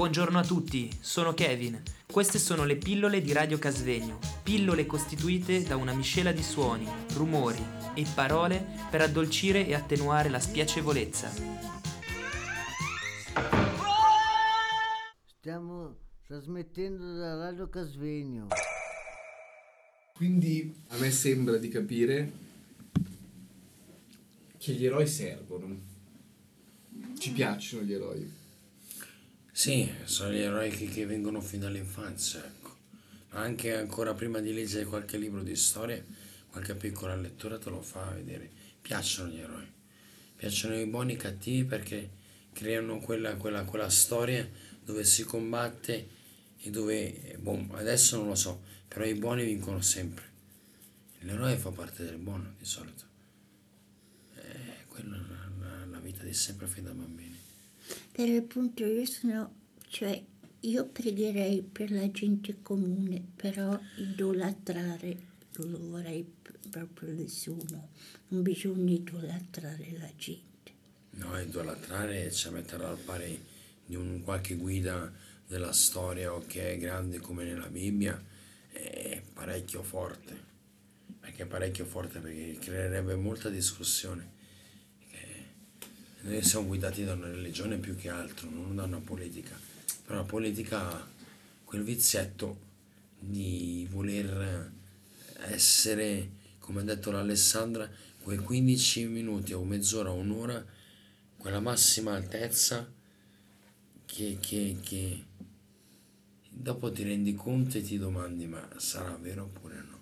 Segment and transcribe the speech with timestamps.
[0.00, 1.82] Buongiorno a tutti, sono Kevin.
[2.10, 7.62] Queste sono le pillole di Radio Casvegno, pillole costituite da una miscela di suoni, rumori
[7.92, 11.30] e parole per addolcire e attenuare la spiacevolezza.
[15.36, 18.46] Stiamo trasmettendo da Radio Casvegno.
[20.14, 22.32] Quindi a me sembra di capire
[24.56, 25.78] che gli eroi servono.
[27.18, 28.39] Ci piacciono gli eroi.
[29.60, 32.76] Sì, sono gli eroi che, che vengono fin dall'infanzia, ecco.
[33.32, 36.02] Anche ancora prima di leggere qualche libro di storia,
[36.48, 38.50] qualche piccola lettura te lo fa vedere.
[38.80, 39.70] Piacciono gli eroi.
[40.34, 42.08] Piacciono i buoni e i cattivi perché
[42.54, 44.48] creano quella, quella, quella storia
[44.82, 46.08] dove si combatte
[46.56, 50.24] e dove, boh, adesso non lo so, però i buoni vincono sempre.
[51.18, 53.04] L'eroe fa parte del buono di solito.
[54.36, 57.49] Eh, quella è la, la, la vita di sempre fin da bambini.
[58.12, 59.54] Dal punto di vista, no,
[59.88, 60.22] cioè
[60.60, 66.24] io pregherei per la gente comune, però idolatrare non lo vorrei
[66.68, 67.88] proprio nessuno.
[68.28, 70.48] Non bisogna idolatrare la gente.
[71.12, 73.42] No, idolatrare, cioè metterla al pari
[73.84, 75.12] di un qualche guida
[75.46, 78.22] della storia o che è grande come nella Bibbia,
[78.70, 80.48] è parecchio forte.
[81.18, 84.38] Perché è parecchio forte perché creerebbe molta discussione.
[86.22, 89.58] Noi siamo guidati da una religione più che altro, non da una politica.
[90.04, 91.08] Però la politica ha
[91.64, 92.68] quel vizietto
[93.18, 94.70] di voler
[95.46, 97.88] essere, come ha detto l'Alessandra,
[98.22, 100.64] quei 15 minuti o mezz'ora o un'ora,
[101.36, 102.92] quella massima altezza
[104.04, 105.24] che, che, che
[106.50, 109.98] dopo ti rendi conto e ti domandi ma sarà vero oppure no?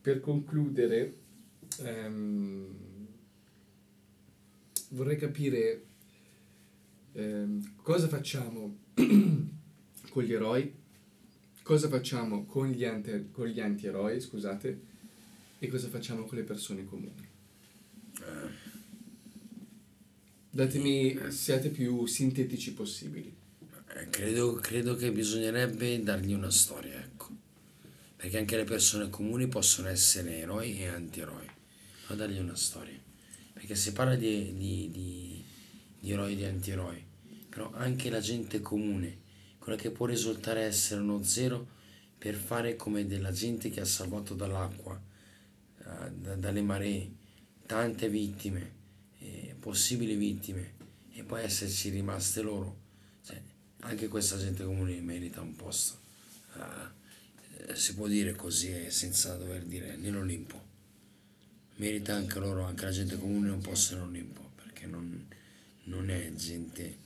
[0.00, 1.14] Per concludere,
[1.80, 2.97] ehm,
[4.88, 5.84] vorrei capire
[7.12, 10.72] ehm, cosa facciamo con gli eroi,
[11.62, 14.80] cosa facciamo con gli, anti, con gli antieroi, scusate,
[15.58, 17.26] e cosa facciamo con le persone comuni.
[20.50, 23.32] Datemi, siate più sintetici possibili.
[23.94, 27.28] Eh, Credo, credo che bisognerebbe dargli una storia, ecco.
[28.16, 31.46] Perché anche le persone comuni possono essere eroi e antieroi.
[32.08, 32.98] Ma dargli una storia.
[33.58, 35.44] Perché si parla di, di, di,
[35.98, 37.04] di eroi e di antieroi.
[37.48, 39.18] Però anche la gente comune,
[39.58, 41.66] quella che può risultare essere uno zero
[42.16, 45.02] per fare come della gente che ha salvato dall'acqua,
[45.80, 47.10] eh, da- dalle maree,
[47.66, 48.74] tante vittime,
[49.18, 50.74] eh, possibili vittime,
[51.14, 52.76] e poi esserci rimaste loro.
[53.24, 53.42] Cioè,
[53.80, 55.98] anche questa gente comune merita un posto.
[56.54, 60.67] Eh, si può dire così eh, senza dover dire nell'Olimpo.
[61.78, 65.26] Merita anche loro, anche la gente comune un posto nell'Olimpo, perché non,
[65.84, 66.98] non è gente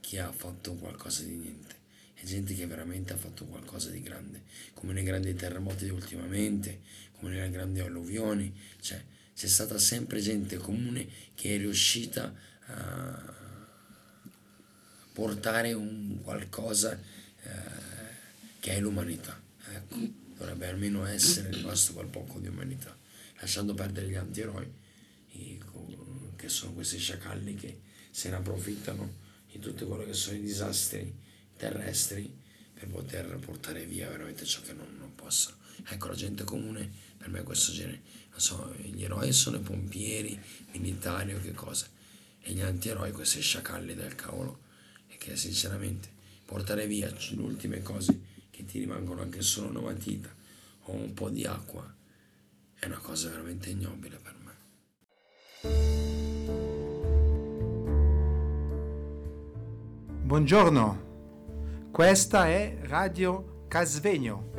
[0.00, 1.74] che ha fatto qualcosa di niente,
[2.14, 4.42] è gente che veramente ha fatto qualcosa di grande,
[4.74, 6.80] come nei grandi terremoti ultimamente,
[7.18, 9.02] come nelle grandi alluvioni, cioè
[9.34, 12.34] c'è stata sempre gente comune che è riuscita
[12.66, 13.34] a
[15.12, 17.50] portare un qualcosa eh,
[18.58, 19.40] che è l'umanità.
[19.72, 19.96] Ecco,
[20.36, 22.96] dovrebbe almeno essere rimasto quel poco di umanità,
[23.44, 24.72] lasciando perdere gli antieroi,
[26.36, 31.14] che sono questi sciacalli che se ne approfittano di tutto quello che sono i disastri
[31.56, 32.32] terrestri
[32.72, 35.56] per poter portare via veramente ciò che non, non possono.
[35.86, 38.00] Ecco, la gente comune per me è questo genere,
[38.30, 40.38] non so, gli eroi sono i pompieri,
[40.72, 41.86] militari o che cosa,
[42.40, 44.60] e gli antieroi questi sciacalli del cavolo
[45.08, 46.08] e che sinceramente
[46.44, 50.34] portare via le ultime cose che ti rimangono anche solo una matita
[50.84, 52.02] o un po' di acqua
[52.84, 54.52] è una cosa veramente ignobile per me.
[60.22, 64.53] Buongiorno, questa è Radio Casvegno.